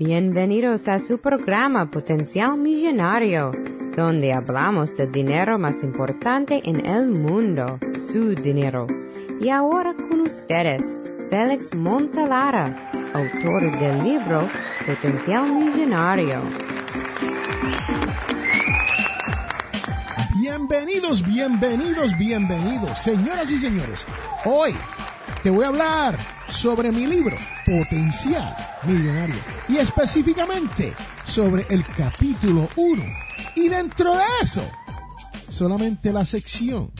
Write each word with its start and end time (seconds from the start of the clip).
Bienvenidos 0.00 0.88
a 0.88 0.98
su 0.98 1.18
programa 1.18 1.90
Potencial 1.90 2.56
Millonario, 2.56 3.50
donde 3.94 4.32
hablamos 4.32 4.96
del 4.96 5.12
dinero 5.12 5.58
más 5.58 5.82
importante 5.82 6.62
en 6.64 6.86
el 6.86 7.10
mundo, 7.10 7.78
su 8.10 8.30
dinero. 8.34 8.86
Y 9.42 9.50
ahora 9.50 9.92
con 9.92 10.22
ustedes, 10.22 10.96
Félix 11.28 11.74
Montalara, 11.74 12.90
autor 13.12 13.78
del 13.78 14.02
libro 14.02 14.48
Potencial 14.86 15.52
Millonario. 15.52 16.40
Bienvenidos, 20.40 21.22
bienvenidos, 21.22 22.16
bienvenidos, 22.16 22.98
señoras 23.02 23.50
y 23.50 23.58
señores. 23.58 24.06
Hoy 24.46 24.74
te 25.42 25.50
voy 25.50 25.64
a 25.64 25.68
hablar 25.68 26.39
sobre 26.50 26.90
mi 26.90 27.06
libro 27.06 27.36
Potencial 27.64 28.54
Millonario 28.84 29.36
y 29.68 29.76
específicamente 29.76 30.92
sobre 31.24 31.64
el 31.70 31.84
capítulo 31.84 32.68
1 32.76 33.02
y 33.54 33.68
dentro 33.68 34.16
de 34.16 34.24
eso 34.42 34.68
solamente 35.48 36.12
la 36.12 36.24
sección 36.24 36.90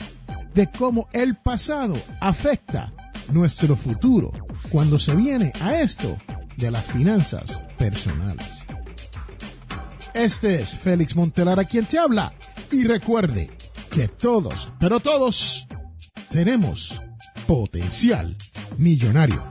de 0.53 0.69
cómo 0.71 1.09
el 1.11 1.35
pasado 1.35 1.95
afecta 2.21 2.93
nuestro 3.29 3.75
futuro 3.75 4.31
cuando 4.69 4.97
se 4.97 5.15
viene 5.15 5.51
a 5.61 5.79
esto 5.79 6.17
de 6.57 6.71
las 6.71 6.85
finanzas 6.85 7.61
personales. 7.77 8.65
Este 10.13 10.59
es 10.59 10.73
Félix 10.73 11.15
Montelara 11.15 11.65
quien 11.65 11.85
te 11.85 11.99
habla 11.99 12.33
y 12.71 12.85
recuerde 12.85 13.51
que 13.89 14.07
todos, 14.07 14.71
pero 14.79 14.99
todos, 14.99 15.67
tenemos 16.29 17.01
potencial 17.47 18.37
millonario. 18.77 19.50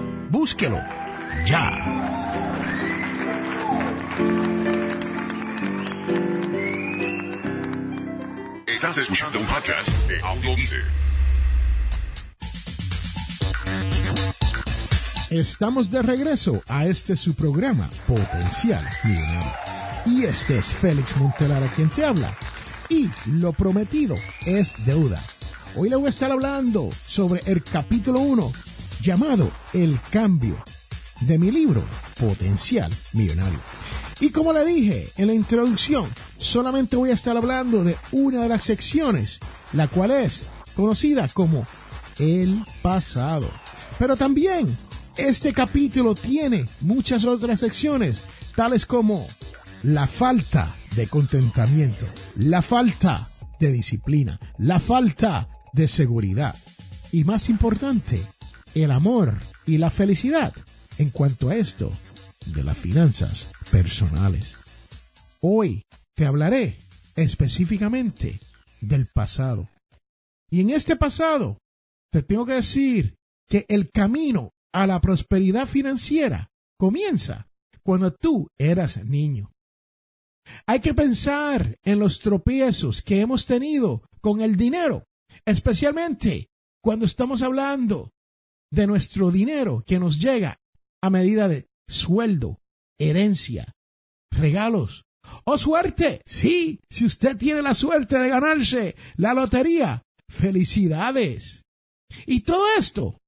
Búsquelo 0.31 0.79
ya. 1.45 1.71
Estás 8.65 8.97
escuchando 8.99 9.39
un 9.39 9.45
podcast 9.45 9.89
de 10.07 10.21
Audio 10.21 10.55
Estamos 15.31 15.91
de 15.91 16.01
regreso 16.01 16.63
a 16.69 16.85
este 16.85 17.17
su 17.17 17.35
programa 17.35 17.89
Potencial 18.07 18.87
Millonario. 19.03 19.51
Y 20.05 20.23
este 20.23 20.59
es 20.59 20.67
Félix 20.67 21.17
Montelara 21.17 21.67
quien 21.67 21.89
te 21.89 22.05
habla. 22.05 22.33
Y 22.87 23.09
lo 23.25 23.51
prometido 23.51 24.15
es 24.45 24.85
deuda. 24.85 25.21
Hoy 25.75 25.89
le 25.89 25.97
voy 25.97 26.05
a 26.05 26.09
estar 26.09 26.31
hablando 26.31 26.89
sobre 27.05 27.41
el 27.47 27.61
capítulo 27.61 28.21
1 28.21 28.70
llamado 29.01 29.49
El 29.73 29.99
cambio 30.11 30.55
de 31.21 31.37
mi 31.37 31.51
libro 31.51 31.83
Potencial 32.19 32.91
Millonario. 33.13 33.59
Y 34.19 34.29
como 34.29 34.53
le 34.53 34.63
dije 34.63 35.07
en 35.17 35.27
la 35.27 35.33
introducción, 35.33 36.05
solamente 36.37 36.95
voy 36.95 37.09
a 37.09 37.15
estar 37.15 37.35
hablando 37.35 37.83
de 37.83 37.95
una 38.11 38.43
de 38.43 38.49
las 38.49 38.63
secciones, 38.63 39.39
la 39.73 39.87
cual 39.87 40.11
es 40.11 40.47
conocida 40.75 41.27
como 41.29 41.65
el 42.19 42.63
pasado. 42.81 43.49
Pero 43.97 44.15
también 44.15 44.67
este 45.17 45.53
capítulo 45.53 46.15
tiene 46.15 46.65
muchas 46.81 47.25
otras 47.25 47.59
secciones, 47.59 48.23
tales 48.55 48.85
como 48.85 49.27
la 49.83 50.05
falta 50.05 50.67
de 50.95 51.07
contentamiento, 51.07 52.05
la 52.35 52.61
falta 52.61 53.27
de 53.59 53.71
disciplina, 53.71 54.39
la 54.57 54.79
falta 54.79 55.49
de 55.73 55.87
seguridad 55.87 56.55
y 57.11 57.23
más 57.23 57.49
importante, 57.49 58.21
el 58.75 58.91
amor 58.91 59.33
y 59.65 59.77
la 59.77 59.89
felicidad 59.89 60.53
en 60.97 61.09
cuanto 61.09 61.49
a 61.49 61.55
esto 61.55 61.89
de 62.45 62.63
las 62.63 62.77
finanzas 62.77 63.51
personales. 63.69 64.87
Hoy 65.41 65.83
te 66.15 66.25
hablaré 66.25 66.77
específicamente 67.15 68.39
del 68.79 69.07
pasado. 69.07 69.67
Y 70.49 70.61
en 70.61 70.69
este 70.69 70.95
pasado 70.95 71.57
te 72.11 72.23
tengo 72.23 72.45
que 72.45 72.53
decir 72.53 73.15
que 73.49 73.65
el 73.67 73.89
camino 73.91 74.51
a 74.73 74.87
la 74.87 74.99
prosperidad 75.01 75.67
financiera 75.67 76.49
comienza 76.77 77.47
cuando 77.83 78.13
tú 78.13 78.47
eras 78.57 79.03
niño. 79.03 79.51
Hay 80.65 80.79
que 80.79 80.93
pensar 80.93 81.77
en 81.83 81.99
los 81.99 82.19
tropiezos 82.19 83.01
que 83.01 83.21
hemos 83.21 83.45
tenido 83.45 84.03
con 84.21 84.41
el 84.41 84.55
dinero, 84.55 85.05
especialmente 85.45 86.49
cuando 86.81 87.05
estamos 87.05 87.41
hablando 87.43 88.11
de 88.71 88.87
nuestro 88.87 89.31
dinero 89.31 89.83
que 89.85 89.99
nos 89.99 90.19
llega 90.19 90.57
a 91.03 91.09
medida 91.09 91.47
de 91.47 91.67
sueldo, 91.87 92.59
herencia, 92.99 93.73
regalos 94.31 95.03
o 95.45 95.57
suerte. 95.57 96.21
Sí, 96.25 96.79
si 96.89 97.05
usted 97.05 97.37
tiene 97.37 97.61
la 97.61 97.73
suerte 97.73 98.17
de 98.17 98.29
ganarse 98.29 98.95
la 99.15 99.33
lotería, 99.33 100.03
felicidades. 100.29 101.63
Y 102.25 102.41
todo 102.41 102.65
esto, 102.77 103.19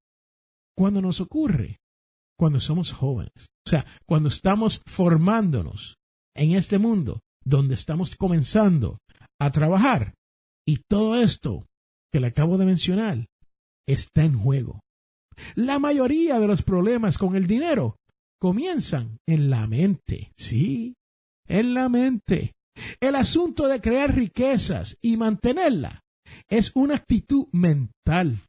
cuando 0.78 1.02
nos 1.02 1.22
ocurre, 1.22 1.80
cuando 2.38 2.60
somos 2.60 2.92
jóvenes, 2.92 3.48
o 3.66 3.70
sea, 3.70 3.86
cuando 4.06 4.30
estamos 4.30 4.81
formándonos 4.86 5.98
en 6.36 6.54
este 6.54 6.78
mundo, 6.78 7.22
donde 7.46 7.75
estamos 7.75 8.16
comenzando 8.16 9.00
a 9.40 9.52
trabajar, 9.52 10.16
y 10.66 10.78
todo 10.90 11.22
esto 11.22 11.66
que 12.12 12.20
le 12.20 12.28
acabo 12.28 12.58
de 12.58 12.66
mencionar 12.66 13.25
está 13.88 14.24
en 14.24 14.38
juego. 14.38 14.81
La 15.55 15.79
mayoría 15.79 16.39
de 16.39 16.47
los 16.47 16.63
problemas 16.63 17.17
con 17.17 17.35
el 17.35 17.47
dinero 17.47 17.97
comienzan 18.39 19.19
en 19.27 19.49
la 19.49 19.67
mente, 19.67 20.31
sí, 20.38 20.95
en 21.47 21.73
la 21.73 21.89
mente. 21.89 22.53
El 22.99 23.16
asunto 23.16 23.67
de 23.67 23.79
crear 23.79 24.16
riquezas 24.16 24.97
y 25.01 25.17
mantenerla 25.17 26.01
es 26.49 26.71
una 26.75 26.95
actitud 26.95 27.47
mental, 27.51 28.44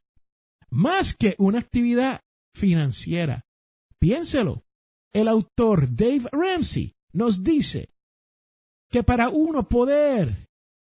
más 0.69 1.15
que 1.15 1.35
una 1.37 1.59
actividad 1.59 2.21
financiera. 2.55 3.41
Piénselo. 3.99 4.63
El 5.13 5.29
autor 5.29 5.95
Dave 5.95 6.27
Ramsey 6.31 6.93
nos 7.13 7.41
dice 7.41 7.89
que 8.91 9.03
para 9.03 9.29
uno 9.29 9.69
poder 9.69 10.47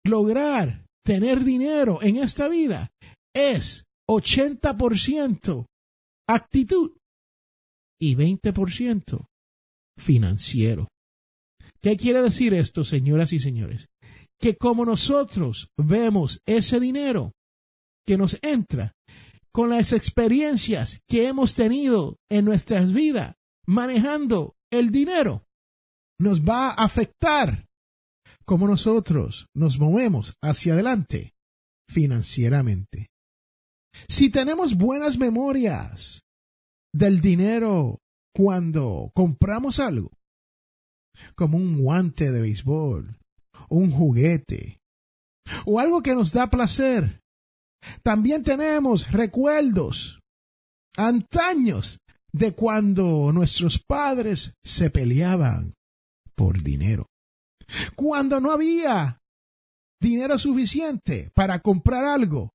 lograr 0.06 0.86
tener 1.06 1.44
dinero 1.44 2.00
en 2.02 2.18
esta 2.18 2.50
vida 2.50 2.92
es 3.34 3.86
80% 4.10 5.69
actitud 6.30 6.92
y 8.00 8.16
20% 8.16 9.28
financiero. 9.98 10.88
¿Qué 11.82 11.98
quiere 11.98 12.22
decir 12.22 12.54
esto, 12.54 12.84
señoras 12.84 13.34
y 13.34 13.40
señores? 13.40 13.88
Que 14.40 14.56
como 14.56 14.86
nosotros 14.86 15.70
vemos 15.78 16.42
ese 16.46 16.80
dinero 16.80 17.34
que 18.06 18.18
nos 18.18 18.38
entra 18.42 18.94
con 19.52 19.70
las 19.70 19.92
experiencias 19.92 21.02
que 21.08 21.28
hemos 21.28 21.56
tenido 21.56 22.18
en 22.30 22.46
nuestras 22.46 22.94
vidas 22.94 23.36
manejando 23.66 24.56
el 24.72 24.92
dinero, 24.92 25.46
nos 26.20 26.42
va 26.42 26.70
a 26.70 26.86
afectar 26.86 27.68
como 28.46 28.68
nosotros 28.68 29.48
nos 29.56 29.80
movemos 29.80 30.36
hacia 30.42 30.74
adelante 30.74 31.34
financieramente. 31.90 33.10
Si 34.08 34.30
tenemos 34.30 34.76
buenas 34.76 35.18
memorias 35.18 36.24
del 36.94 37.22
dinero 37.22 38.00
cuando 38.34 39.12
compramos 39.14 39.80
algo, 39.80 40.12
como 41.36 41.58
un 41.58 41.82
guante 41.82 42.32
de 42.32 42.42
béisbol, 42.42 43.20
un 43.70 43.92
juguete, 43.92 44.80
o 45.66 45.80
algo 45.80 46.02
que 46.02 46.14
nos 46.14 46.32
da 46.32 46.50
placer, 46.50 47.22
también 48.04 48.44
tenemos 48.44 49.12
recuerdos 49.12 50.20
antaños 50.96 52.00
de 52.32 52.54
cuando 52.54 53.32
nuestros 53.34 53.80
padres 53.80 54.54
se 54.64 54.90
peleaban 54.90 55.74
por 56.36 56.62
dinero. 56.62 57.08
Cuando 57.96 58.40
no 58.40 58.52
había 58.52 59.20
dinero 60.02 60.38
suficiente 60.38 61.32
para 61.34 61.60
comprar 61.60 62.06
algo 62.06 62.52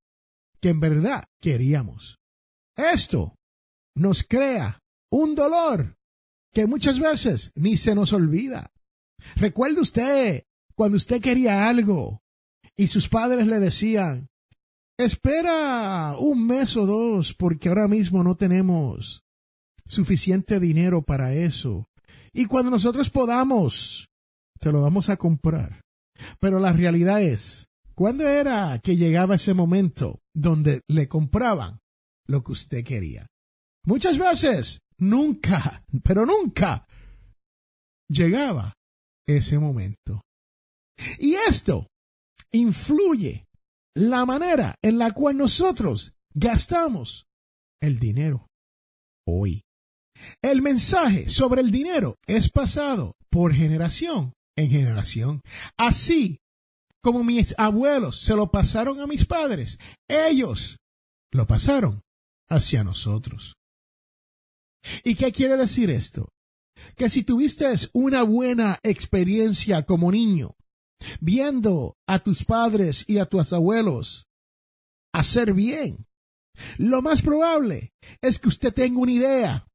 que 0.65 0.71
en 0.71 0.81
verdad 0.81 1.25
queríamos. 1.43 2.17
Esto 2.75 3.37
nos 3.95 4.25
crea 4.25 4.79
un 5.13 5.35
dolor 5.35 5.99
que 6.55 6.67
muchas 6.67 6.99
veces 6.99 7.53
ni 7.55 7.77
se 7.77 7.95
nos 7.95 8.15
olvida. 8.15 8.73
Recuerde 9.37 9.83
usted 9.83 10.45
cuando 10.75 10.97
usted 10.97 11.21
quería 11.21 11.69
algo 11.69 12.23
y 12.79 12.87
sus 12.87 13.11
padres 13.11 13.47
le 13.47 13.61
decían, 13.61 14.29
espera 14.99 16.17
un 16.19 16.47
mes 16.47 16.79
o 16.79 16.87
dos 16.87 17.35
porque 17.35 17.69
ahora 17.69 17.87
mismo 17.87 18.25
no 18.25 18.35
tenemos 18.35 19.23
suficiente 19.87 20.61
dinero 20.61 21.03
para 21.03 21.35
eso. 21.35 21.91
Y 22.33 22.47
cuando 22.47 22.71
nosotros 22.71 23.11
podamos, 23.11 24.09
te 24.61 24.73
lo 24.73 24.81
vamos 24.81 25.11
a 25.11 25.19
comprar. 25.19 25.83
Pero 26.41 26.59
la 26.59 26.73
realidad 26.73 27.21
es, 27.21 27.67
¿cuándo 27.95 28.27
era 28.27 28.81
que 28.83 28.97
llegaba 28.97 29.35
ese 29.35 29.53
momento 29.53 30.23
donde 30.35 30.83
le 30.89 31.09
compraban 31.09 31.81
lo 32.27 32.43
que 32.43 32.53
usted 32.53 32.85
quería? 32.85 33.27
Muchas 33.87 34.19
veces, 34.19 34.81
nunca, 34.99 35.83
pero 36.05 36.27
nunca 36.27 36.87
llegaba 38.09 38.75
ese 39.27 39.59
momento. 39.59 40.23
Y 41.19 41.35
esto 41.35 41.89
influye 42.53 43.47
la 43.97 44.25
manera 44.25 44.77
en 44.83 44.99
la 44.99 45.13
cual 45.13 45.37
nosotros 45.37 46.15
gastamos 46.35 47.27
el 47.81 47.99
dinero 47.99 48.47
hoy. 49.27 49.63
El 50.43 50.63
mensaje 50.63 51.29
sobre 51.29 51.61
el 51.61 51.71
dinero 51.71 52.17
es 52.27 52.51
pasado 52.51 53.15
por 53.31 53.53
generación 53.53 54.33
en 54.57 54.71
generación. 54.71 55.41
Así 55.77 56.39
como 57.05 57.23
mis 57.23 57.55
abuelos 57.59 58.23
se 58.23 58.35
lo 58.35 58.51
pasaron 58.51 58.99
a 59.03 59.07
mis 59.07 59.27
padres, 59.27 59.79
ellos 60.09 60.79
lo 61.31 61.47
pasaron 61.47 62.01
hacia 62.49 62.83
nosotros. 62.83 63.57
¿Y 65.05 65.15
qué 65.15 65.31
quiere 65.31 65.59
decir 65.59 65.91
esto? 65.91 66.31
Que 66.97 67.11
si 67.11 67.23
tuviste 67.23 67.67
una 67.93 68.23
buena 68.23 68.79
experiencia 68.83 69.85
como 69.85 70.11
niño, 70.11 70.57
viendo 71.21 71.95
a 72.09 72.21
tus 72.21 72.43
padres 72.43 73.05
y 73.07 73.19
a 73.19 73.27
tus 73.27 73.53
abuelos 73.53 74.25
hacer 75.13 75.53
bien, 75.53 76.07
lo 76.79 77.03
más 77.03 77.21
probable 77.21 77.93
es 78.23 78.39
que 78.39 78.49
usted 78.49 78.73
tenga 78.73 78.99
una 78.99 79.13
idea 79.13 79.67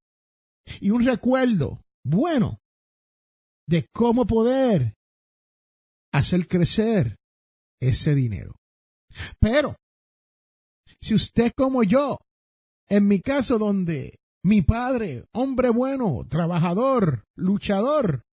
y 0.81 0.89
un 0.89 1.05
recuerdo 1.05 1.83
bueno 2.03 2.59
de 3.67 3.85
cómo 3.93 4.25
poder 4.25 4.95
hacer 6.11 6.47
crecer 6.47 7.18
ese 7.79 8.15
dinero. 8.15 8.55
Pero, 9.39 9.75
si 11.01 11.13
usted 11.15 11.51
como 11.55 11.83
yo, 11.83 12.19
en 12.87 13.07
mi 13.07 13.21
caso 13.21 13.57
donde 13.57 14.19
mi 14.43 14.61
padre, 14.61 15.25
hombre 15.33 15.69
bueno, 15.69 16.25
trabajador, 16.27 17.23
luchador, 17.35 18.23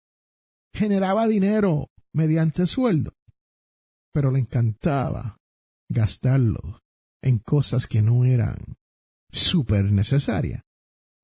generaba 0.73 1.27
dinero 1.27 1.89
mediante 2.13 2.67
sueldo, 2.67 3.13
pero 4.13 4.31
le 4.31 4.41
encantaba 4.41 5.37
gastarlo 5.89 6.81
en 7.23 7.39
cosas 7.39 7.87
que 7.87 8.03
no 8.03 8.25
eran 8.25 8.77
súper 9.31 9.91
necesarias. 9.93 10.63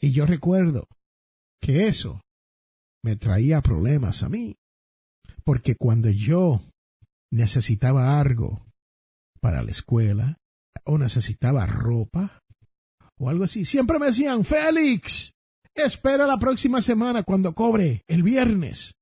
Y 0.00 0.12
yo 0.12 0.26
recuerdo 0.26 0.88
que 1.60 1.86
eso 1.86 2.20
me 3.04 3.16
traía 3.16 3.60
problemas 3.60 4.22
a 4.22 4.28
mí, 4.28 4.56
porque 5.44 5.76
cuando 5.76 6.10
yo 6.10 6.60
necesitaba 7.32 8.20
algo 8.20 8.64
para 9.40 9.62
la 9.62 9.70
escuela, 9.70 10.36
o 10.84 10.98
necesitaba 10.98 11.66
ropa, 11.66 12.40
o 13.18 13.28
algo 13.28 13.44
así, 13.44 13.64
siempre 13.64 13.98
me 13.98 14.06
decían, 14.06 14.44
Félix, 14.44 15.32
espera 15.74 16.26
la 16.26 16.38
próxima 16.38 16.80
semana 16.80 17.22
cuando 17.22 17.54
cobre 17.54 18.04
el 18.06 18.22
viernes. 18.22 18.94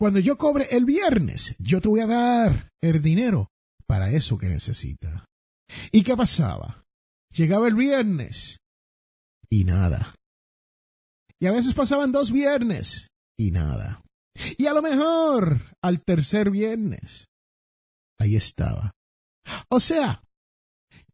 Cuando 0.00 0.20
yo 0.20 0.38
cobre 0.38 0.68
el 0.70 0.84
viernes, 0.84 1.56
yo 1.58 1.80
te 1.80 1.88
voy 1.88 2.00
a 2.00 2.06
dar 2.06 2.70
el 2.80 3.02
dinero 3.02 3.50
para 3.86 4.10
eso 4.10 4.38
que 4.38 4.48
necesita. 4.48 5.24
¿Y 5.90 6.02
qué 6.02 6.16
pasaba? 6.16 6.84
Llegaba 7.32 7.68
el 7.68 7.74
viernes 7.74 8.58
y 9.50 9.64
nada. 9.64 10.14
Y 11.40 11.46
a 11.46 11.52
veces 11.52 11.74
pasaban 11.74 12.12
dos 12.12 12.32
viernes 12.32 13.08
y 13.36 13.50
nada. 13.50 14.02
Y 14.56 14.66
a 14.66 14.72
lo 14.72 14.82
mejor 14.82 15.62
al 15.82 16.00
tercer 16.02 16.50
viernes, 16.50 17.27
ahí 18.18 18.36
estaba. 18.36 18.92
O 19.70 19.80
sea, 19.80 20.22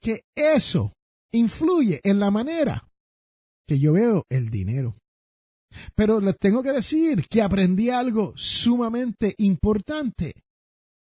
que 0.01 0.23
eso 0.37 0.93
influye 1.33 2.01
en 2.05 2.21
la 2.21 2.31
manera 2.31 2.89
que 3.67 3.79
yo 3.79 3.93
veo 3.93 4.25
el 4.31 4.51
dinero. 4.51 4.97
Pero 5.95 6.21
les 6.21 6.39
tengo 6.39 6.63
que 6.63 6.73
decir 6.73 7.27
que 7.29 7.43
aprendí 7.43 7.91
algo 7.91 8.33
sumamente 8.37 9.35
importante 9.39 10.35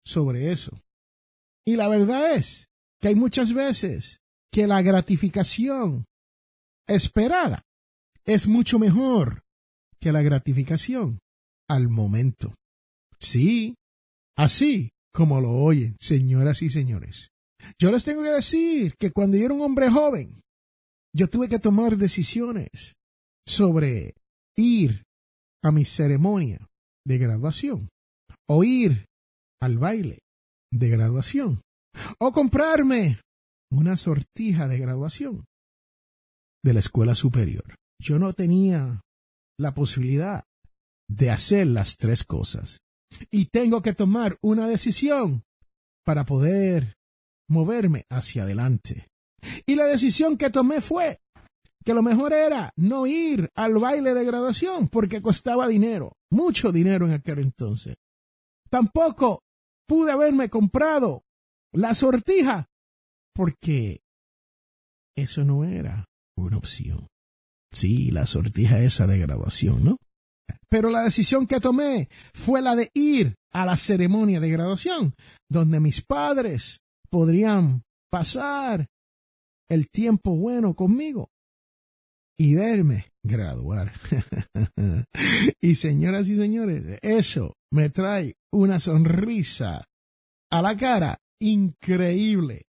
sobre 0.04 0.52
eso. 0.52 0.80
Y 1.66 1.76
la 1.76 1.88
verdad 1.88 2.34
es 2.34 2.66
que 3.00 3.08
hay 3.08 3.14
muchas 3.14 3.52
veces 3.52 4.18
que 4.52 4.66
la 4.66 4.82
gratificación 4.82 6.04
esperada 6.86 7.62
es 8.24 8.46
mucho 8.46 8.78
mejor 8.78 9.42
que 10.00 10.12
la 10.12 10.22
gratificación 10.22 11.18
al 11.68 11.88
momento. 11.88 12.54
Sí, 13.18 13.74
así 14.36 14.90
como 15.12 15.40
lo 15.40 15.50
oyen, 15.50 15.96
señoras 16.00 16.62
y 16.62 16.70
señores. 16.70 17.30
Yo 17.78 17.90
les 17.90 18.04
tengo 18.04 18.22
que 18.22 18.30
decir 18.30 18.94
que 18.98 19.10
cuando 19.10 19.36
yo 19.36 19.46
era 19.46 19.54
un 19.54 19.62
hombre 19.62 19.90
joven, 19.90 20.40
yo 21.14 21.28
tuve 21.28 21.48
que 21.48 21.58
tomar 21.58 21.96
decisiones 21.96 22.94
sobre 23.46 24.14
ir 24.56 25.02
a 25.62 25.72
mi 25.72 25.84
ceremonia 25.84 26.66
de 27.06 27.18
graduación 27.18 27.88
o 28.48 28.64
ir 28.64 29.06
al 29.60 29.78
baile 29.78 30.20
de 30.72 30.88
graduación 30.88 31.62
o 32.18 32.32
comprarme 32.32 33.20
una 33.70 33.96
sortija 33.96 34.68
de 34.68 34.78
graduación 34.78 35.44
de 36.64 36.72
la 36.74 36.80
escuela 36.80 37.14
superior. 37.14 37.74
Yo 38.00 38.18
no 38.18 38.32
tenía 38.32 39.00
la 39.58 39.74
posibilidad 39.74 40.44
de 41.08 41.30
hacer 41.30 41.66
las 41.66 41.96
tres 41.96 42.24
cosas 42.24 42.78
y 43.30 43.46
tengo 43.46 43.82
que 43.82 43.94
tomar 43.94 44.38
una 44.42 44.68
decisión 44.68 45.44
para 46.04 46.24
poder 46.24 46.96
moverme 47.48 48.06
hacia 48.10 48.44
adelante. 48.44 49.08
Y 49.66 49.74
la 49.74 49.86
decisión 49.86 50.36
que 50.36 50.50
tomé 50.50 50.80
fue 50.80 51.20
que 51.84 51.94
lo 51.94 52.02
mejor 52.02 52.32
era 52.32 52.72
no 52.76 53.06
ir 53.06 53.48
al 53.54 53.78
baile 53.78 54.14
de 54.14 54.24
graduación 54.24 54.88
porque 54.88 55.22
costaba 55.22 55.66
dinero, 55.66 56.12
mucho 56.30 56.72
dinero 56.72 57.06
en 57.06 57.14
aquel 57.14 57.38
entonces. 57.38 57.96
Tampoco 58.68 59.42
pude 59.86 60.12
haberme 60.12 60.50
comprado 60.50 61.24
la 61.72 61.94
sortija 61.94 62.68
porque 63.34 64.02
eso 65.16 65.44
no 65.44 65.64
era 65.64 66.04
una 66.36 66.58
opción. 66.58 67.08
Sí, 67.72 68.10
la 68.10 68.26
sortija 68.26 68.80
esa 68.80 69.06
de 69.06 69.18
graduación, 69.18 69.84
¿no? 69.84 69.96
Pero 70.68 70.90
la 70.90 71.02
decisión 71.02 71.46
que 71.46 71.60
tomé 71.60 72.08
fue 72.34 72.62
la 72.62 72.76
de 72.76 72.90
ir 72.94 73.34
a 73.52 73.66
la 73.66 73.76
ceremonia 73.76 74.40
de 74.40 74.50
graduación, 74.50 75.14
donde 75.48 75.80
mis 75.80 76.02
padres 76.02 76.80
podrían 77.10 77.82
pasar 78.10 78.86
el 79.68 79.88
tiempo 79.90 80.36
bueno 80.36 80.74
conmigo 80.74 81.30
y 82.38 82.54
verme 82.54 83.12
graduar. 83.22 83.92
y 85.60 85.74
señoras 85.74 86.28
y 86.28 86.36
señores, 86.36 86.98
eso 87.02 87.54
me 87.70 87.90
trae 87.90 88.34
una 88.52 88.80
sonrisa 88.80 89.84
a 90.50 90.62
la 90.62 90.76
cara 90.76 91.18
increíble, 91.40 92.66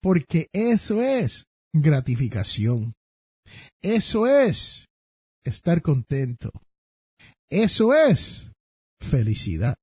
porque 0.00 0.48
eso 0.52 1.02
es 1.02 1.46
gratificación. 1.74 2.94
Eso 3.82 4.26
es 4.26 4.86
estar 5.44 5.82
contento. 5.82 6.50
Eso 7.50 7.94
es 7.94 8.50
felicidad. 9.00 9.76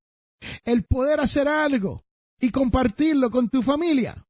El 0.63 0.83
poder 0.85 1.19
hacer 1.19 1.47
algo 1.47 2.03
y 2.39 2.51
compartirlo 2.51 3.29
con 3.29 3.49
tu 3.49 3.61
familia 3.61 4.25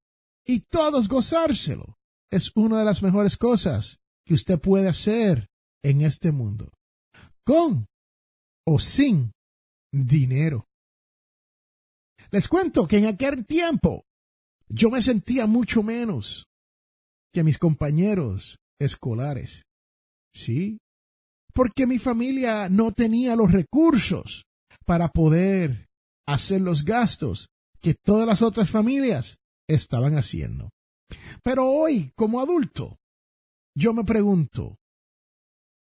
y 0.45 0.61
todos 0.61 1.07
gozárselo 1.07 1.97
es 2.31 2.51
una 2.55 2.79
de 2.79 2.85
las 2.85 3.01
mejores 3.01 3.37
cosas 3.37 3.97
que 4.25 4.33
usted 4.33 4.59
puede 4.59 4.87
hacer 4.87 5.47
en 5.83 6.01
este 6.01 6.31
mundo, 6.31 6.71
con 7.45 7.87
o 8.65 8.79
sin 8.79 9.31
dinero. 9.91 10.65
Les 12.31 12.47
cuento 12.47 12.87
que 12.87 12.97
en 12.97 13.05
aquel 13.05 13.45
tiempo 13.45 14.05
yo 14.67 14.89
me 14.89 15.01
sentía 15.01 15.45
mucho 15.45 15.83
menos 15.83 16.47
que 17.31 17.43
mis 17.43 17.57
compañeros 17.57 18.57
escolares. 18.79 19.63
Sí, 20.33 20.79
porque 21.55 21.87
mi 21.87 21.97
familia 21.97 22.69
no 22.69 22.91
tenía 22.91 23.35
los 23.35 23.51
recursos 23.51 24.45
para 24.85 25.09
poder 25.09 25.87
hacer 26.27 26.61
los 26.61 26.83
gastos 26.83 27.49
que 27.81 27.95
todas 27.95 28.27
las 28.27 28.41
otras 28.41 28.69
familias 28.69 29.37
estaban 29.67 30.17
haciendo. 30.17 30.69
Pero 31.43 31.67
hoy, 31.67 32.11
como 32.15 32.41
adulto, 32.41 32.97
yo 33.75 33.93
me 33.93 34.03
pregunto, 34.03 34.75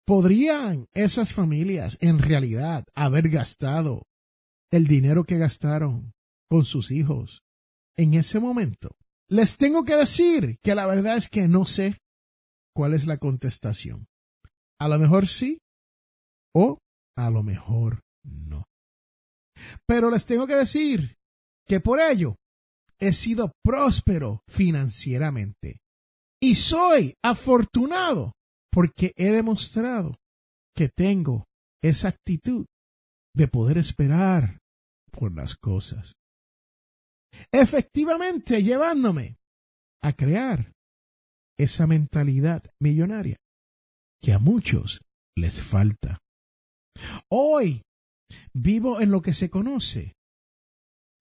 ¿Podrían 0.05 0.87
esas 0.93 1.31
familias 1.31 1.97
en 2.01 2.19
realidad 2.19 2.83
haber 2.93 3.29
gastado 3.29 4.05
el 4.69 4.85
dinero 4.85 5.23
que 5.23 5.37
gastaron 5.37 6.11
con 6.49 6.65
sus 6.65 6.91
hijos 6.91 7.41
en 7.95 8.13
ese 8.13 8.41
momento? 8.41 8.97
Les 9.29 9.55
tengo 9.55 9.85
que 9.85 9.95
decir 9.95 10.57
que 10.61 10.75
la 10.75 10.85
verdad 10.87 11.15
es 11.15 11.29
que 11.29 11.47
no 11.47 11.65
sé 11.65 11.99
cuál 12.75 12.93
es 12.93 13.07
la 13.07 13.15
contestación. 13.15 14.07
A 14.77 14.89
lo 14.89 14.99
mejor 14.99 15.25
sí 15.25 15.59
o 16.55 16.79
a 17.17 17.29
lo 17.29 17.43
mejor 17.43 18.01
no. 18.23 18.65
Pero 19.87 20.09
les 20.09 20.25
tengo 20.25 20.47
que 20.47 20.55
decir 20.55 21.15
que 21.67 21.79
por 21.79 21.99
ello 21.99 22.35
he 22.99 23.13
sido 23.13 23.51
próspero 23.63 24.41
financieramente 24.47 25.79
y 26.41 26.55
soy 26.55 27.15
afortunado 27.23 28.33
porque 28.71 29.13
he 29.15 29.31
demostrado 29.31 30.15
que 30.75 30.89
tengo 30.89 31.45
esa 31.81 32.09
actitud 32.09 32.65
de 33.35 33.47
poder 33.47 33.77
esperar 33.77 34.59
por 35.11 35.33
las 35.33 35.55
cosas. 35.55 36.13
Efectivamente 37.51 38.63
llevándome 38.63 39.37
a 40.01 40.13
crear 40.13 40.73
esa 41.57 41.87
mentalidad 41.87 42.63
millonaria 42.79 43.37
que 44.21 44.33
a 44.33 44.39
muchos 44.39 45.01
les 45.35 45.61
falta. 45.61 46.19
Hoy 47.29 47.83
vivo 48.53 49.01
en 49.01 49.11
lo 49.11 49.21
que 49.21 49.33
se 49.33 49.49
conoce 49.49 50.13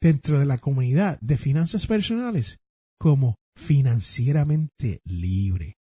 dentro 0.00 0.38
de 0.38 0.46
la 0.46 0.58
comunidad 0.58 1.18
de 1.20 1.38
finanzas 1.38 1.86
personales 1.86 2.58
como 2.98 3.36
financieramente 3.56 5.00
libre. 5.04 5.76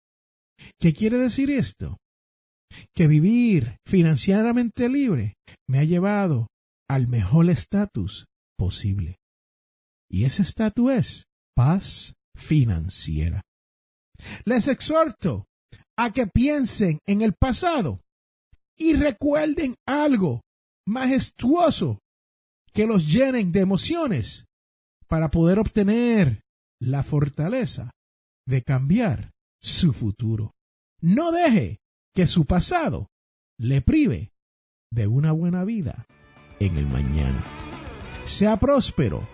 ¿Qué 0.80 0.92
quiere 0.92 1.18
decir 1.18 1.50
esto? 1.50 1.98
Que 2.94 3.06
vivir 3.06 3.78
financieramente 3.86 4.88
libre 4.88 5.34
me 5.68 5.78
ha 5.78 5.84
llevado 5.84 6.48
al 6.88 7.08
mejor 7.08 7.50
estatus 7.50 8.26
posible. 8.58 9.18
Y 10.10 10.24
ese 10.24 10.42
estatus 10.42 10.92
es 10.92 11.24
paz 11.54 12.14
financiera. 12.36 13.42
Les 14.44 14.68
exhorto 14.68 15.46
a 15.98 16.12
que 16.12 16.26
piensen 16.26 17.00
en 17.06 17.22
el 17.22 17.34
pasado 17.34 18.00
y 18.76 18.94
recuerden 18.94 19.76
algo 19.86 20.42
majestuoso 20.86 21.98
que 22.72 22.86
los 22.86 23.10
llenen 23.10 23.52
de 23.52 23.60
emociones 23.60 24.46
para 25.08 25.30
poder 25.30 25.58
obtener 25.58 26.42
la 26.80 27.02
fortaleza 27.02 27.90
de 28.46 28.62
cambiar 28.62 29.32
su 29.60 29.92
futuro. 29.92 30.52
No 31.00 31.32
deje 31.32 31.78
que 32.14 32.26
su 32.26 32.44
pasado 32.44 33.08
le 33.58 33.80
prive 33.80 34.32
de 34.92 35.06
una 35.06 35.32
buena 35.32 35.64
vida 35.64 36.06
en 36.60 36.76
el 36.76 36.86
mañana. 36.86 37.42
Sea 38.24 38.56
próspero. 38.56 39.26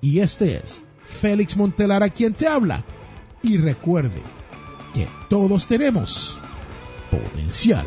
Y 0.00 0.20
este 0.20 0.56
es 0.56 0.84
Félix 1.04 1.56
Montelar 1.56 2.02
a 2.02 2.10
quien 2.10 2.34
te 2.34 2.46
habla. 2.46 2.84
Y 3.42 3.56
recuerde 3.56 4.22
que 4.92 5.06
todos 5.28 5.66
tenemos 5.66 6.38
potencial 7.10 7.86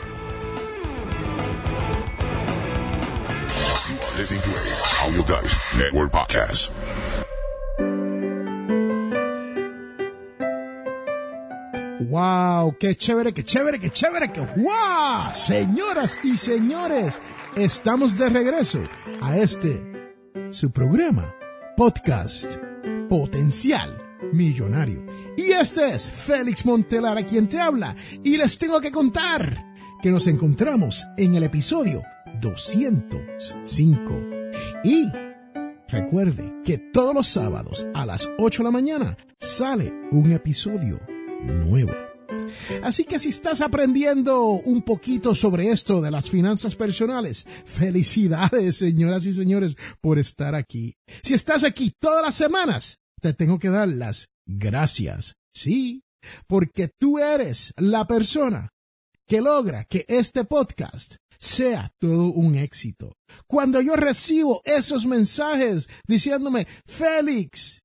Audio 4.21 5.23
Guys 5.23 5.57
Network 5.75 6.11
Podcast. 6.11 6.71
¡Wow! 12.07 12.77
¡Qué 12.79 12.95
chévere, 12.95 13.33
qué 13.33 13.43
chévere, 13.43 13.79
qué 13.79 13.89
chévere! 13.89 14.31
¡Qué 14.31 14.41
wow! 14.41 15.33
Señoras 15.33 16.19
y 16.23 16.37
señores, 16.37 17.19
estamos 17.55 18.15
de 18.15 18.29
regreso 18.29 18.83
a 19.21 19.39
este, 19.39 19.81
su 20.51 20.69
programa, 20.69 21.33
podcast, 21.75 22.57
Potencial 23.09 23.97
Millonario. 24.33 25.03
Y 25.35 25.51
este 25.51 25.95
es 25.95 26.07
Félix 26.07 26.63
Montelar 26.63 27.17
a 27.17 27.25
quien 27.25 27.49
te 27.49 27.59
habla. 27.59 27.95
Y 28.23 28.37
les 28.37 28.59
tengo 28.59 28.79
que 28.81 28.91
contar 28.91 29.65
que 30.03 30.11
nos 30.11 30.27
encontramos 30.27 31.07
en 31.17 31.33
el 31.33 31.43
episodio 31.43 32.03
205. 32.41 34.19
Y 34.83 35.05
recuerde 35.87 36.53
que 36.65 36.77
todos 36.77 37.13
los 37.13 37.27
sábados 37.27 37.87
a 37.93 38.05
las 38.05 38.29
8 38.37 38.59
de 38.59 38.63
la 38.63 38.71
mañana 38.71 39.17
sale 39.39 39.93
un 40.11 40.31
episodio 40.31 40.99
nuevo. 41.43 41.93
Así 42.83 43.05
que 43.05 43.19
si 43.19 43.29
estás 43.29 43.61
aprendiendo 43.61 44.43
un 44.51 44.81
poquito 44.81 45.35
sobre 45.35 45.69
esto 45.69 46.01
de 46.01 46.11
las 46.11 46.29
finanzas 46.29 46.75
personales, 46.75 47.47
felicidades, 47.65 48.77
señoras 48.77 49.25
y 49.25 49.33
señores, 49.33 49.77
por 50.01 50.19
estar 50.19 50.55
aquí. 50.55 50.95
Si 51.21 51.33
estás 51.33 51.63
aquí 51.63 51.93
todas 51.99 52.23
las 52.23 52.35
semanas, 52.35 52.97
te 53.21 53.33
tengo 53.33 53.59
que 53.59 53.69
dar 53.69 53.89
las 53.89 54.29
gracias. 54.45 55.35
Sí, 55.53 56.03
porque 56.47 56.89
tú 56.99 57.19
eres 57.19 57.73
la 57.77 58.05
persona 58.05 58.69
que 59.27 59.41
logra 59.41 59.85
que 59.85 60.05
este 60.07 60.43
podcast 60.43 61.15
sea 61.41 61.91
todo 61.99 62.31
un 62.31 62.55
éxito. 62.55 63.17
Cuando 63.47 63.81
yo 63.81 63.95
recibo 63.95 64.61
esos 64.63 65.05
mensajes 65.05 65.89
diciéndome, 66.07 66.67
Félix, 66.85 67.81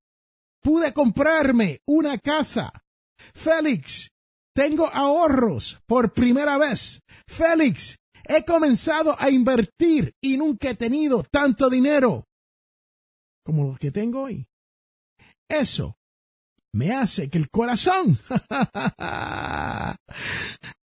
pude 0.63 0.93
comprarme 0.93 1.81
una 1.87 2.19
casa. 2.19 2.71
Félix, 3.35 4.11
tengo 4.55 4.87
ahorros 4.87 5.81
por 5.87 6.13
primera 6.13 6.59
vez. 6.59 7.01
Félix, 7.27 7.97
he 8.25 8.45
comenzado 8.45 9.17
a 9.19 9.31
invertir 9.31 10.13
y 10.23 10.37
nunca 10.37 10.71
he 10.71 10.75
tenido 10.75 11.23
tanto 11.23 11.71
dinero 11.71 12.25
como 13.43 13.65
lo 13.65 13.77
que 13.77 13.91
tengo 13.91 14.25
hoy. 14.25 14.47
Eso 15.49 15.97
me 16.75 16.93
hace 16.93 17.31
que 17.31 17.39
el 17.39 17.49
corazón 17.49 18.19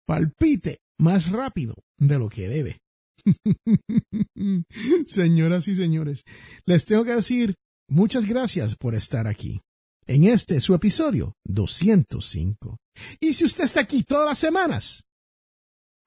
palpite 0.08 0.80
más 0.98 1.30
rápido 1.30 1.76
de 1.98 2.20
lo 2.20 2.30
que 2.30 2.48
debe. 2.48 2.80
Señoras 5.08 5.68
y 5.68 5.76
señores, 5.76 6.24
les 6.66 6.86
tengo 6.86 7.04
que 7.04 7.16
decir 7.16 7.56
muchas 7.90 8.26
gracias 8.26 8.76
por 8.76 8.96
estar 8.96 9.28
aquí 9.28 9.62
en 10.08 10.26
este 10.26 10.60
su 10.60 10.74
episodio 10.74 11.34
205. 11.46 12.78
Y 13.20 13.34
si 13.34 13.46
usted 13.46 13.64
está 13.66 13.82
aquí 13.82 14.04
todas 14.04 14.28
las 14.28 14.40
semanas, 14.40 15.04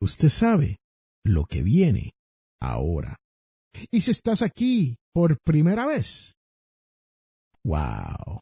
usted 0.01 0.29
sabe 0.29 0.79
lo 1.25 1.45
que 1.45 1.63
viene 1.63 2.13
ahora. 2.61 3.17
Y 3.91 4.01
si 4.01 4.11
estás 4.11 4.43
aquí 4.43 4.97
por 5.13 5.39
primera 5.45 5.87
vez, 5.87 6.35
wow, 7.65 8.41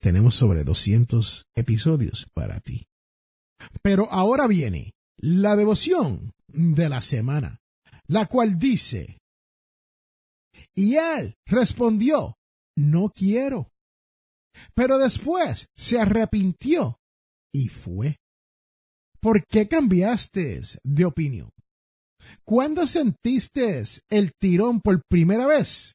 tenemos 0.00 0.34
sobre 0.34 0.64
200 0.64 1.46
episodios 1.54 2.26
para 2.34 2.60
ti. 2.60 2.86
Pero 3.82 4.10
ahora 4.10 4.46
viene 4.46 4.92
la 5.18 5.56
devoción 5.56 6.32
de 6.48 6.88
la 6.88 7.00
semana, 7.00 7.60
la 8.06 8.26
cual 8.26 8.58
dice, 8.58 9.18
y 10.74 10.96
él 10.96 11.36
respondió, 11.46 12.36
no 12.76 13.10
quiero. 13.10 13.70
Pero 14.74 14.98
después 14.98 15.68
se 15.76 15.98
arrepintió 15.98 17.00
y 17.52 17.68
fue. 17.68 18.18
¿Por 19.20 19.46
qué 19.46 19.68
cambiaste 19.68 20.60
de 20.84 21.04
opinión? 21.04 21.50
¿Cuándo 22.44 22.86
sentiste 22.86 23.82
el 24.10 24.32
tirón 24.38 24.80
por 24.80 25.02
primera 25.08 25.46
vez? 25.46 25.94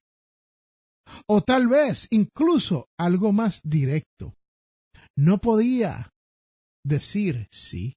O 1.28 1.42
tal 1.42 1.68
vez 1.68 2.08
incluso 2.12 2.88
algo 2.98 3.32
más 3.32 3.62
directo. 3.64 4.36
No 5.16 5.40
podía 5.40 6.12
decir 6.84 7.48
sí. 7.52 7.96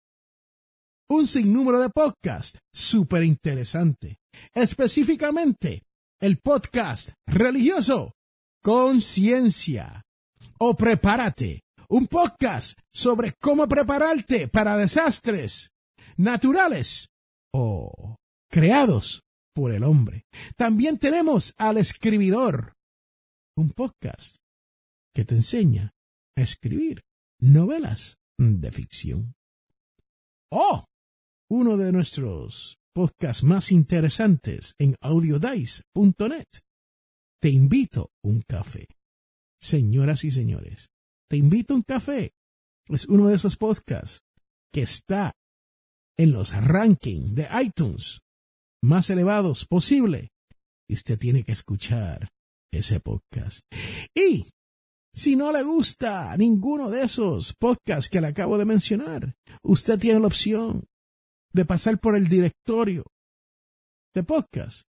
un 1.09 1.27
sinnúmero 1.27 1.81
de 1.81 1.91
podcasts 1.91 2.59
súper 2.73 3.25
interesante. 3.25 4.17
Específicamente, 4.55 5.83
el 6.21 6.39
podcast 6.39 7.11
religioso 7.27 8.15
Conciencia 8.63 10.03
o 10.59 10.75
Prepárate, 10.75 11.61
un 11.93 12.07
podcast 12.07 12.79
sobre 12.91 13.35
cómo 13.35 13.69
prepararte 13.69 14.49
para 14.49 14.79
desastres 14.79 15.73
naturales 16.17 17.11
o 17.53 18.17
creados 18.51 19.23
por 19.55 19.73
el 19.73 19.85
hombre. 19.85 20.25
También 20.57 20.97
tenemos 20.97 21.53
al 21.59 21.77
escribidor, 21.77 22.73
un 23.59 23.73
podcast 23.73 24.37
que 25.15 25.27
te 25.27 25.35
enseña 25.35 25.93
a 26.35 26.41
escribir 26.41 27.03
novelas 27.39 28.17
de 28.39 28.73
ficción. 28.73 29.35
Oh, 30.51 30.87
uno 31.51 31.77
de 31.77 31.93
nuestros 31.93 32.79
podcasts 32.95 33.45
más 33.45 33.71
interesantes 33.71 34.75
en 34.79 34.97
audiodice.net. 35.03 36.47
Te 37.39 37.51
invito 37.51 38.09
un 38.25 38.41
café. 38.41 38.87
Señoras 39.61 40.25
y 40.25 40.31
señores, 40.31 40.89
te 41.33 41.39
invito 41.39 41.73
a 41.73 41.77
un 41.79 41.83
café. 41.83 42.35
Es 42.89 43.07
uno 43.07 43.29
de 43.29 43.37
esos 43.37 43.57
podcasts 43.57 44.21
que 44.71 44.83
está 44.83 45.33
en 46.19 46.31
los 46.31 46.55
rankings 46.55 47.35
de 47.35 47.49
iTunes 47.59 48.21
más 48.83 49.09
elevados 49.09 49.65
posible. 49.65 50.31
Y 50.87 50.93
usted 50.93 51.19
tiene 51.19 51.43
que 51.43 51.53
escuchar 51.53 52.29
ese 52.71 53.01
podcast. 53.01 53.63
Y 54.15 54.51
si 55.15 55.35
no 55.35 55.53
le 55.53 55.63
gusta 55.63 56.37
ninguno 56.37 56.91
de 56.91 57.05
esos 57.05 57.55
podcasts 57.55 58.11
que 58.11 58.21
le 58.21 58.27
acabo 58.27 58.59
de 58.59 58.67
mencionar, 58.67 59.35
usted 59.63 59.99
tiene 59.99 60.21
la 60.21 60.27
opción 60.27 60.85
de 61.55 61.65
pasar 61.65 61.99
por 61.99 62.15
el 62.15 62.29
directorio 62.29 63.07
de 64.15 64.23
podcast, 64.23 64.83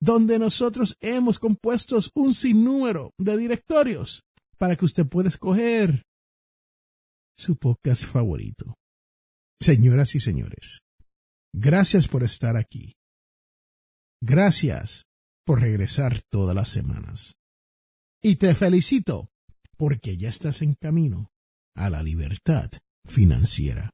donde 0.00 0.40
nosotros 0.40 0.96
hemos 1.00 1.38
compuesto 1.38 2.00
un 2.16 2.34
sinnúmero 2.34 3.12
de 3.18 3.36
directorios 3.36 4.25
para 4.58 4.76
que 4.76 4.84
usted 4.84 5.06
pueda 5.06 5.28
escoger 5.28 6.02
su 7.36 7.56
podcast 7.56 8.04
favorito. 8.04 8.74
Señoras 9.60 10.14
y 10.14 10.20
señores, 10.20 10.80
gracias 11.54 12.08
por 12.08 12.22
estar 12.22 12.56
aquí. 12.56 12.94
Gracias 14.22 15.04
por 15.44 15.60
regresar 15.60 16.20
todas 16.30 16.54
las 16.54 16.68
semanas. 16.68 17.34
Y 18.22 18.36
te 18.36 18.54
felicito 18.54 19.28
porque 19.76 20.16
ya 20.16 20.28
estás 20.28 20.62
en 20.62 20.74
camino 20.74 21.30
a 21.74 21.90
la 21.90 22.02
libertad 22.02 22.70
financiera. 23.06 23.90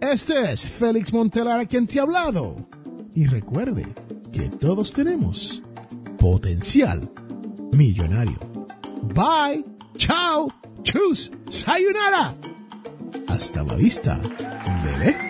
Este 0.00 0.52
es 0.52 0.68
Félix 0.68 1.12
Montelar 1.12 1.60
a 1.60 1.66
quien 1.66 1.86
te 1.86 1.98
ha 1.98 2.02
hablado. 2.02 2.68
Y 3.14 3.26
recuerde 3.26 3.86
que 4.32 4.48
todos 4.48 4.92
tenemos 4.92 5.62
potencial 6.18 7.10
millonario. 7.72 8.49
Bye, 9.02 9.64
chao, 9.96 10.52
chus, 10.82 11.30
sayonara. 11.50 12.34
Hasta 13.28 13.62
la 13.62 13.74
vista, 13.74 14.18
bebé. 14.84 15.29